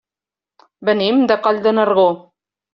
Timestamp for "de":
1.33-1.39, 1.69-1.77